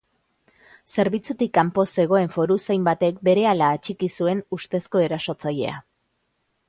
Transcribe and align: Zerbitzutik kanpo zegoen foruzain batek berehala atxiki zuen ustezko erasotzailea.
Zerbitzutik 0.93 1.51
kanpo 1.57 1.85
zegoen 1.97 2.33
foruzain 2.37 2.87
batek 2.89 3.21
berehala 3.29 3.69
atxiki 3.77 4.11
zuen 4.17 4.43
ustezko 4.59 5.05
erasotzailea. 5.11 5.77